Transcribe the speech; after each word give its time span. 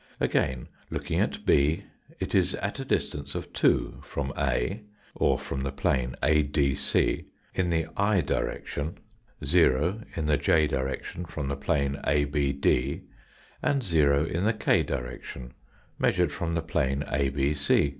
Again, 0.19 0.67
looking 0.89 1.19
at 1.19 1.45
B, 1.45 1.83
it 2.19 2.33
is 2.33 2.55
at 2.55 2.79
a 2.79 2.83
distance 2.85 3.35
of 3.35 3.53
2 3.53 3.99
from 4.01 4.33
A, 4.35 4.81
or 5.13 5.37
from 5.37 5.61
the 5.61 5.71
plane 5.71 6.15
ADC, 6.23 7.25
in 7.53 7.69
the 7.69 7.85
i 7.95 8.21
direction, 8.21 8.97
in 9.39 10.25
the 10.25 10.37
j 10.41 10.65
direction 10.65 11.23
from 11.25 11.49
the 11.49 11.55
plane 11.55 11.97
ABD, 12.03 13.01
and 13.61 13.93
in 13.93 14.43
the 14.43 14.57
k 14.59 14.81
direction, 14.81 15.53
measured 15.99 16.31
from 16.31 16.55
the 16.55 16.63
plane 16.63 17.01
ABC. 17.01 17.89